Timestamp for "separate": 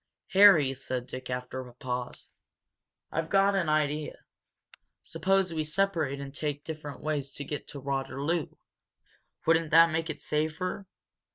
5.63-6.19